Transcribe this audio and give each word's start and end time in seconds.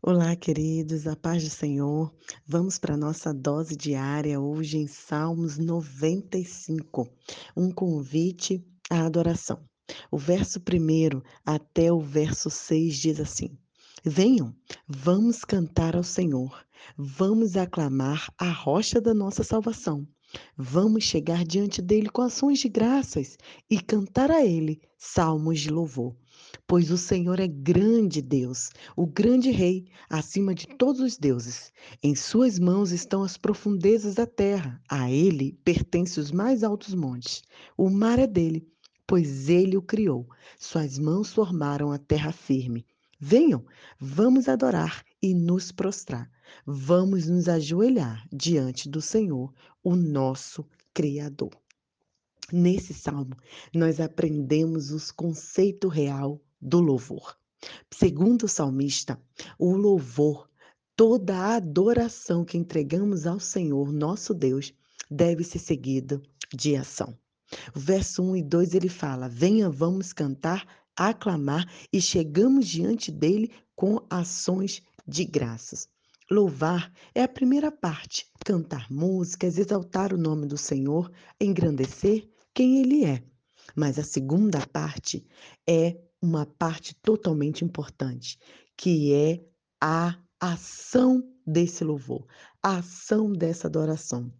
Olá, 0.00 0.36
queridos, 0.36 1.08
a 1.08 1.16
paz 1.16 1.42
do 1.42 1.50
Senhor. 1.50 2.14
Vamos 2.46 2.78
para 2.78 2.94
a 2.94 2.96
nossa 2.96 3.34
dose 3.34 3.74
diária 3.74 4.40
hoje 4.40 4.78
em 4.78 4.86
Salmos 4.86 5.58
95, 5.58 7.10
um 7.56 7.72
convite 7.72 8.64
à 8.88 9.04
adoração. 9.04 9.60
O 10.08 10.16
verso 10.16 10.60
1 10.60 11.20
até 11.44 11.92
o 11.92 11.98
verso 12.00 12.48
6 12.48 12.96
diz 12.96 13.18
assim: 13.18 13.58
Venham, 14.04 14.54
vamos 14.86 15.44
cantar 15.44 15.96
ao 15.96 16.04
Senhor, 16.04 16.64
vamos 16.96 17.56
aclamar 17.56 18.32
a 18.38 18.52
rocha 18.52 19.00
da 19.00 19.12
nossa 19.12 19.42
salvação. 19.42 20.06
Vamos 20.56 21.02
chegar 21.02 21.44
diante 21.44 21.82
dele 21.82 22.08
com 22.08 22.22
ações 22.22 22.60
de 22.60 22.68
graças 22.68 23.36
e 23.68 23.80
cantar 23.80 24.30
a 24.30 24.46
ele 24.46 24.80
salmos 24.96 25.58
de 25.58 25.70
louvor. 25.70 26.14
Pois 26.70 26.90
o 26.90 26.98
Senhor 26.98 27.40
é 27.40 27.48
grande 27.48 28.20
Deus, 28.20 28.68
o 28.94 29.06
grande 29.06 29.50
Rei, 29.50 29.86
acima 30.06 30.54
de 30.54 30.66
todos 30.66 31.00
os 31.00 31.16
deuses. 31.16 31.72
Em 32.02 32.14
suas 32.14 32.58
mãos 32.58 32.92
estão 32.92 33.22
as 33.22 33.38
profundezas 33.38 34.16
da 34.16 34.26
terra, 34.26 34.78
a 34.86 35.10
ele 35.10 35.58
pertencem 35.64 36.22
os 36.22 36.30
mais 36.30 36.62
altos 36.62 36.92
montes. 36.92 37.42
O 37.74 37.88
mar 37.88 38.18
é 38.18 38.26
dele, 38.26 38.68
pois 39.06 39.48
ele 39.48 39.78
o 39.78 39.82
criou. 39.82 40.28
Suas 40.58 40.98
mãos 40.98 41.32
formaram 41.32 41.90
a 41.90 41.96
terra 41.96 42.32
firme. 42.32 42.84
Venham, 43.18 43.64
vamos 43.98 44.46
adorar 44.46 45.02
e 45.22 45.32
nos 45.32 45.72
prostrar. 45.72 46.30
Vamos 46.66 47.28
nos 47.28 47.48
ajoelhar 47.48 48.28
diante 48.30 48.90
do 48.90 49.00
Senhor, 49.00 49.54
o 49.82 49.96
nosso 49.96 50.66
Criador. 50.92 51.52
Nesse 52.52 52.92
salmo, 52.92 53.34
nós 53.74 54.00
aprendemos 54.00 54.90
o 54.90 55.14
conceito 55.14 55.88
real 55.88 56.38
do 56.60 56.80
louvor. 56.80 57.36
Segundo 57.92 58.44
o 58.44 58.48
salmista, 58.48 59.20
o 59.58 59.74
louvor, 59.74 60.48
toda 60.96 61.36
a 61.36 61.56
adoração 61.56 62.44
que 62.44 62.56
entregamos 62.56 63.26
ao 63.26 63.40
Senhor, 63.40 63.92
nosso 63.92 64.32
Deus, 64.32 64.72
deve 65.10 65.42
ser 65.44 65.58
seguida 65.58 66.20
de 66.52 66.76
ação. 66.76 67.16
O 67.74 67.80
verso 67.80 68.22
1 68.22 68.36
e 68.36 68.42
2 68.42 68.74
ele 68.74 68.88
fala: 68.88 69.28
Venha, 69.28 69.70
vamos 69.70 70.12
cantar 70.12 70.66
aclamar 70.98 71.64
e 71.92 72.00
chegamos 72.00 72.66
diante 72.66 73.12
dele 73.12 73.52
com 73.76 74.04
ações 74.10 74.82
de 75.06 75.24
graças. 75.24 75.88
Louvar 76.30 76.92
é 77.14 77.22
a 77.22 77.28
primeira 77.28 77.70
parte, 77.70 78.26
cantar 78.44 78.90
músicas, 78.90 79.56
exaltar 79.56 80.12
o 80.12 80.18
nome 80.18 80.46
do 80.46 80.58
Senhor, 80.58 81.10
engrandecer 81.40 82.28
quem 82.52 82.80
ele 82.80 83.04
é. 83.04 83.22
Mas 83.74 83.98
a 83.98 84.02
segunda 84.02 84.66
parte 84.66 85.24
é 85.66 85.96
uma 86.20 86.46
parte 86.46 86.94
totalmente 86.96 87.64
importante, 87.64 88.38
que 88.76 89.12
é 89.12 89.44
a 89.80 90.18
ação 90.40 91.22
desse 91.46 91.84
louvor, 91.84 92.26
a 92.62 92.78
ação 92.78 93.32
dessa 93.32 93.66
adoração 93.66 94.32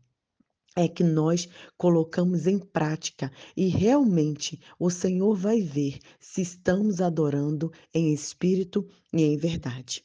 é 0.78 0.86
que 0.86 1.02
nós 1.02 1.48
colocamos 1.76 2.46
em 2.46 2.58
prática 2.58 3.32
e 3.56 3.66
realmente 3.66 4.60
o 4.78 4.90
Senhor 4.90 5.34
vai 5.34 5.60
ver 5.60 5.98
se 6.20 6.40
estamos 6.40 7.00
adorando 7.00 7.72
em 7.92 8.12
espírito 8.12 8.88
e 9.12 9.24
em 9.24 9.36
verdade. 9.36 10.04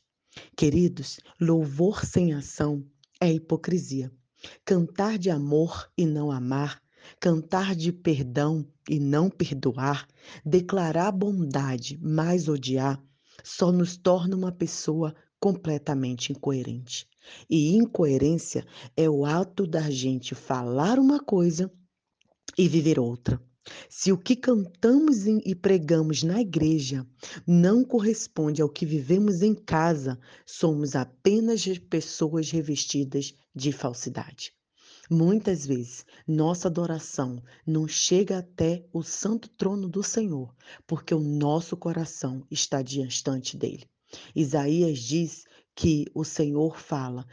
Queridos, 0.57 1.19
louvor 1.39 2.03
sem 2.03 2.33
ação 2.33 2.83
é 3.21 3.31
hipocrisia. 3.31 4.11
Cantar 4.66 5.19
de 5.19 5.29
amor 5.29 5.89
e 5.95 6.07
não 6.07 6.31
amar, 6.31 6.81
cantar 7.19 7.75
de 7.75 7.91
perdão 7.91 8.65
e 8.89 8.99
não 8.99 9.29
perdoar, 9.29 10.07
declarar 10.45 11.11
bondade, 11.11 11.99
mas 12.01 12.47
odiar, 12.47 13.01
só 13.43 13.71
nos 13.71 13.97
torna 13.97 14.35
uma 14.35 14.51
pessoa 14.51 15.15
completamente 15.39 16.31
incoerente. 16.31 17.07
E 17.49 17.75
incoerência 17.75 18.65
é 18.95 19.09
o 19.09 19.25
ato 19.25 19.65
da 19.65 19.89
gente 19.89 20.35
falar 20.35 20.99
uma 20.99 21.19
coisa 21.19 21.71
e 22.57 22.67
viver 22.67 22.99
outra. 22.99 23.41
Se 23.89 24.11
o 24.11 24.17
que 24.17 24.35
cantamos 24.35 25.25
e 25.25 25.55
pregamos 25.55 26.22
na 26.22 26.41
igreja 26.41 27.07
não 27.47 27.83
corresponde 27.83 28.61
ao 28.61 28.69
que 28.69 28.85
vivemos 28.85 29.41
em 29.41 29.55
casa, 29.55 30.19
somos 30.45 30.95
apenas 30.95 31.66
pessoas 31.89 32.51
revestidas 32.51 33.33
de 33.55 33.72
falsidade. 33.72 34.53
Muitas 35.09 35.66
vezes, 35.66 36.06
nossa 36.25 36.69
adoração 36.69 37.44
não 37.68 37.88
chega 37.88 38.38
até 38.38 38.86
o 38.94 39.03
santo 39.03 39.50
trono 39.50 39.90
do 39.90 40.02
Senhor, 40.02 40.56
porque 40.88 41.14
o 41.14 41.19
nosso 41.19 41.75
coração 41.75 42.46
está 42.50 42.81
distante 42.81 43.58
dele. 43.58 43.86
Isaías 44.34 45.00
diz 45.00 45.44
que 45.75 46.06
o 46.14 46.24
Senhor 46.24 46.80
fala: 46.80 47.28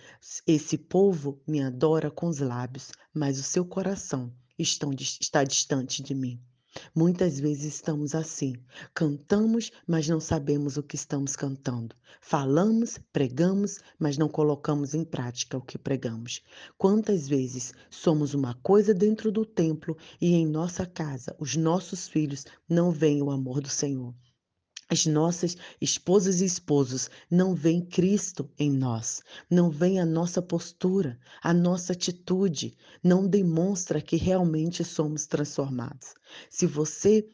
Esse 0.47 0.77
povo 0.77 1.41
me 1.47 1.63
adora 1.63 2.11
com 2.11 2.27
os 2.27 2.41
lábios, 2.41 2.91
mas 3.15 3.39
o 3.39 3.43
seu 3.43 3.65
coração 3.65 4.35
está 4.59 5.45
distante 5.45 6.03
de 6.03 6.15
mim. 6.15 6.43
Muitas 6.95 7.41
vezes 7.41 7.75
estamos 7.75 8.15
assim, 8.15 8.55
cantamos, 8.95 9.73
mas 9.87 10.09
não 10.09 10.21
sabemos 10.21 10.77
o 10.77 10.83
que 10.83 10.95
estamos 10.95 11.35
cantando. 11.35 11.97
Falamos, 12.21 12.97
pregamos, 13.13 13.81
mas 13.99 14.17
não 14.17 14.29
colocamos 14.29 14.95
em 14.95 15.05
prática 15.05 15.59
o 15.59 15.63
que 15.63 15.77
pregamos. 15.77 16.43
Quantas 16.79 17.27
vezes 17.27 17.73
somos 17.91 18.35
uma 18.35 18.55
coisa 18.55 18.95
dentro 18.95 19.33
do 19.33 19.45
templo 19.45 19.97
e 20.21 20.35
em 20.35 20.47
nossa 20.47 20.87
casa 20.87 21.35
os 21.41 21.57
nossos 21.57 22.07
filhos 22.07 22.47
não 22.69 22.93
veem 22.93 23.21
o 23.21 23.31
amor 23.31 23.61
do 23.61 23.69
Senhor? 23.69 24.15
As 24.93 25.07
nossas 25.07 25.57
esposas 25.81 26.41
e 26.41 26.45
esposos 26.45 27.09
não 27.31 27.55
veem 27.55 27.81
Cristo 27.81 28.51
em 28.59 28.73
nós, 28.73 29.23
não 29.49 29.71
veem 29.71 30.01
a 30.01 30.05
nossa 30.05 30.43
postura, 30.43 31.17
a 31.41 31.55
nossa 31.55 31.93
atitude, 31.93 32.77
não 33.01 33.25
demonstra 33.25 34.03
que 34.03 34.17
realmente 34.17 34.83
somos 34.83 35.27
transformados. 35.27 36.15
Se 36.51 36.67
você 36.67 37.25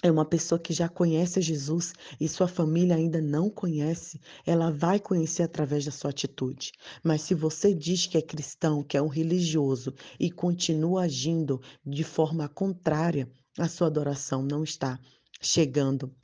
é 0.00 0.12
uma 0.12 0.24
pessoa 0.24 0.60
que 0.60 0.72
já 0.72 0.88
conhece 0.88 1.42
Jesus 1.42 1.92
e 2.20 2.28
sua 2.28 2.46
família 2.46 2.94
ainda 2.94 3.20
não 3.20 3.50
conhece, 3.50 4.20
ela 4.46 4.70
vai 4.70 5.00
conhecer 5.00 5.42
através 5.42 5.84
da 5.84 5.90
sua 5.90 6.10
atitude. 6.10 6.70
Mas 7.02 7.22
se 7.22 7.34
você 7.34 7.74
diz 7.74 8.06
que 8.06 8.16
é 8.16 8.22
cristão, 8.22 8.84
que 8.84 8.96
é 8.96 9.02
um 9.02 9.08
religioso 9.08 9.92
e 10.20 10.30
continua 10.30 11.02
agindo 11.02 11.60
de 11.84 12.04
forma 12.04 12.48
contrária, 12.48 13.28
a 13.58 13.68
sua 13.68 13.88
adoração 13.88 14.40
não 14.40 14.62
está 14.62 15.00
chegando 15.42 16.14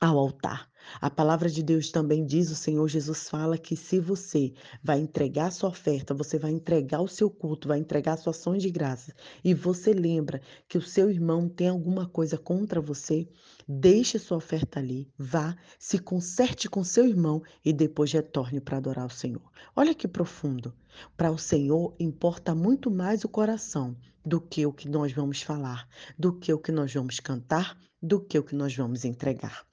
ao 0.00 0.18
altar. 0.18 0.68
A 1.00 1.10
palavra 1.10 1.50
de 1.50 1.62
Deus 1.62 1.90
também 1.90 2.24
diz, 2.24 2.50
o 2.50 2.54
Senhor 2.54 2.86
Jesus 2.86 3.28
fala 3.28 3.58
que 3.58 3.74
se 3.74 3.98
você 3.98 4.52
vai 4.82 5.00
entregar 5.00 5.50
sua 5.50 5.70
oferta, 5.70 6.14
você 6.14 6.38
vai 6.38 6.52
entregar 6.52 7.00
o 7.00 7.08
seu 7.08 7.28
culto, 7.28 7.66
vai 7.66 7.78
entregar 7.78 8.16
sua 8.16 8.30
ação 8.30 8.56
de 8.56 8.70
graça, 8.70 9.12
e 9.42 9.52
você 9.52 9.92
lembra 9.92 10.40
que 10.68 10.78
o 10.78 10.82
seu 10.82 11.10
irmão 11.10 11.48
tem 11.48 11.68
alguma 11.68 12.06
coisa 12.06 12.38
contra 12.38 12.80
você, 12.80 13.26
deixe 13.66 14.18
sua 14.18 14.36
oferta 14.36 14.78
ali, 14.78 15.10
vá, 15.18 15.56
se 15.78 15.98
conserte 15.98 16.68
com 16.68 16.84
seu 16.84 17.06
irmão 17.06 17.42
e 17.64 17.72
depois 17.72 18.12
retorne 18.12 18.60
para 18.60 18.76
adorar 18.76 19.06
o 19.06 19.10
Senhor. 19.10 19.50
Olha 19.74 19.94
que 19.94 20.06
profundo. 20.06 20.72
Para 21.16 21.32
o 21.32 21.38
Senhor 21.38 21.94
importa 21.98 22.54
muito 22.54 22.90
mais 22.90 23.24
o 23.24 23.28
coração 23.28 23.96
do 24.24 24.40
que 24.40 24.64
o 24.64 24.72
que 24.72 24.88
nós 24.88 25.12
vamos 25.12 25.42
falar, 25.42 25.88
do 26.18 26.32
que 26.32 26.52
o 26.52 26.58
que 26.58 26.70
nós 26.70 26.92
vamos 26.92 27.18
cantar, 27.18 27.76
do 28.00 28.20
que 28.20 28.38
o 28.38 28.44
que 28.44 28.54
nós 28.54 28.74
vamos 28.74 29.04
entregar. 29.04 29.66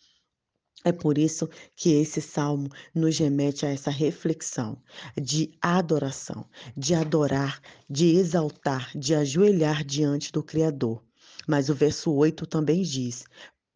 É 0.85 0.91
por 0.91 1.17
isso 1.17 1.49
que 1.75 1.93
esse 1.93 2.21
salmo 2.21 2.67
nos 2.93 3.17
remete 3.17 3.65
a 3.65 3.69
essa 3.69 3.89
reflexão 3.89 4.77
de 5.15 5.51
adoração, 5.61 6.45
de 6.75 6.93
adorar, 6.93 7.61
de 7.89 8.15
exaltar, 8.17 8.91
de 8.97 9.15
ajoelhar 9.15 9.85
diante 9.85 10.31
do 10.31 10.43
Criador. 10.43 11.01
Mas 11.47 11.69
o 11.69 11.73
verso 11.73 12.11
8 12.11 12.45
também 12.45 12.81
diz: 12.81 13.23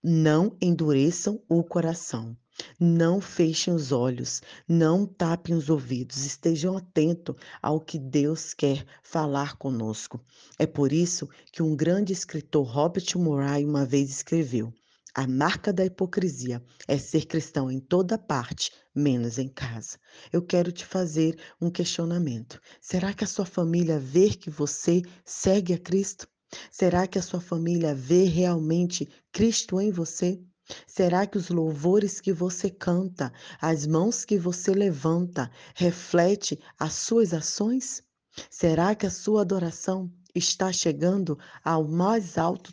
Não 0.04 0.58
endureçam 0.62 1.42
o 1.48 1.64
coração. 1.64 2.36
Não 2.80 3.22
fechem 3.22 3.72
os 3.72 3.92
olhos, 3.92 4.42
não 4.68 5.06
tapem 5.06 5.56
os 5.56 5.70
ouvidos, 5.70 6.26
estejam 6.26 6.76
atentos 6.76 7.36
ao 7.62 7.80
que 7.80 8.00
Deus 8.00 8.52
quer 8.52 8.84
falar 9.04 9.56
conosco. 9.58 10.20
É 10.58 10.66
por 10.66 10.92
isso 10.92 11.30
que 11.52 11.62
um 11.62 11.76
grande 11.76 12.14
escritor, 12.14 12.66
Robert 12.66 13.06
Murray, 13.16 13.64
uma 13.64 13.86
vez 13.86 14.10
escreveu: 14.10 14.74
a 15.18 15.26
marca 15.26 15.74
da 15.74 15.84
hipocrisia 15.84 16.64
é 16.88 16.96
ser 16.96 17.26
cristão 17.26 17.72
em 17.72 17.80
toda 17.80 18.20
parte, 18.20 18.72
menos 18.94 19.40
em 19.40 19.48
casa. 19.48 19.98
Eu 20.32 20.44
quero 20.44 20.72
te 20.72 20.86
fazer 20.86 21.40
um 21.60 21.72
questionamento. 21.72 22.62
Será 22.80 23.12
que 23.12 23.24
a 23.24 23.28
sua 23.28 23.44
família 23.44 23.98
vê 23.98 24.30
que 24.30 24.52
você 24.52 25.02
segue 25.26 25.74
a 25.74 25.80
Cristo? 25.80 26.28
Será 26.72 27.08
que 27.08 27.18
a 27.18 27.22
sua 27.24 27.42
família 27.42 27.96
vê 27.96 28.26
realmente 28.26 29.10
Cristo 29.32 29.82
em 29.82 29.92
você? 29.92 30.40
Será 30.86 31.26
que 31.26 31.40
os 31.40 31.50
louvores 31.50 32.22
que 32.22 32.32
você 32.32 32.70
canta, 32.70 33.34
as 33.60 33.88
mãos 33.88 34.24
que 34.24 34.38
você 34.38 34.72
levanta, 34.72 35.50
reflete 35.74 36.60
as 36.78 36.94
suas 36.94 37.34
ações? 37.34 38.04
Será 38.52 38.94
que 38.94 39.08
a 39.08 39.12
sua 39.12 39.42
adoração 39.42 40.14
está 40.36 40.72
chegando 40.72 41.40
ao 41.64 41.88
mais 41.88 42.38
alto 42.38 42.72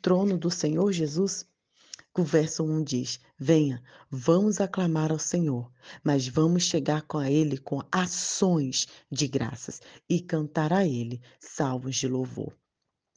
trono 0.00 0.38
do 0.38 0.50
Senhor 0.50 0.90
Jesus? 0.90 1.51
O 2.14 2.22
verso 2.22 2.62
1 2.62 2.84
diz: 2.84 3.18
Venha, 3.38 3.82
vamos 4.10 4.60
aclamar 4.60 5.10
ao 5.10 5.18
Senhor, 5.18 5.72
mas 6.04 6.28
vamos 6.28 6.64
chegar 6.64 7.00
com 7.02 7.16
a 7.16 7.30
Ele 7.30 7.56
com 7.56 7.80
ações 7.90 8.86
de 9.10 9.26
graças 9.26 9.80
e 10.06 10.20
cantar 10.20 10.74
a 10.74 10.86
Ele 10.86 11.22
salmos 11.40 11.96
de 11.96 12.06
louvor. 12.06 12.54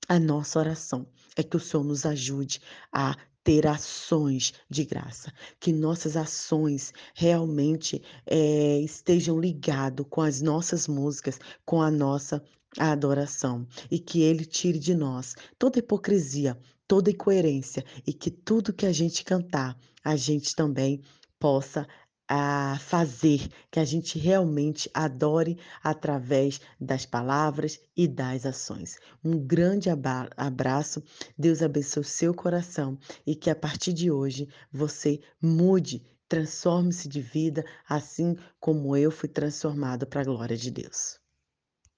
A 0.07 0.17
nossa 0.17 0.59
oração 0.59 1.05
é 1.35 1.43
que 1.43 1.57
o 1.57 1.59
Senhor 1.59 1.83
nos 1.83 2.05
ajude 2.05 2.61
a 2.89 3.17
ter 3.43 3.67
ações 3.67 4.53
de 4.69 4.85
graça, 4.85 5.33
que 5.59 5.73
nossas 5.73 6.15
ações 6.15 6.93
realmente 7.13 8.01
eh, 8.25 8.79
estejam 8.79 9.37
ligado 9.37 10.05
com 10.05 10.21
as 10.21 10.41
nossas 10.41 10.87
músicas, 10.87 11.37
com 11.65 11.81
a 11.81 11.91
nossa 11.91 12.41
adoração 12.77 13.67
e 13.91 13.99
que 13.99 14.21
Ele 14.21 14.45
tire 14.45 14.79
de 14.79 14.95
nós 14.95 15.35
toda 15.59 15.79
hipocrisia, 15.79 16.57
toda 16.87 17.11
incoerência 17.11 17.83
e 18.05 18.13
que 18.13 18.29
tudo 18.29 18.73
que 18.73 18.85
a 18.85 18.91
gente 18.91 19.23
cantar, 19.23 19.77
a 20.03 20.15
gente 20.15 20.55
também 20.55 21.01
possa 21.39 21.87
a 22.27 22.77
fazer 22.79 23.47
que 23.69 23.79
a 23.79 23.85
gente 23.85 24.17
realmente 24.17 24.89
adore 24.93 25.59
através 25.83 26.59
das 26.79 27.05
palavras 27.05 27.79
e 27.95 28.07
das 28.07 28.45
ações. 28.45 28.97
Um 29.23 29.37
grande 29.37 29.89
abraço, 30.35 31.03
Deus 31.37 31.61
abençoe 31.61 32.01
o 32.01 32.03
seu 32.03 32.33
coração 32.33 32.97
e 33.25 33.35
que 33.35 33.49
a 33.49 33.55
partir 33.55 33.93
de 33.93 34.09
hoje 34.09 34.49
você 34.71 35.19
mude, 35.39 36.03
transforme-se 36.27 37.07
de 37.07 37.21
vida, 37.21 37.63
assim 37.87 38.35
como 38.59 38.97
eu 38.97 39.11
fui 39.11 39.29
transformado 39.29 40.07
para 40.07 40.21
a 40.21 40.25
glória 40.25 40.57
de 40.57 40.71
Deus. 40.71 41.19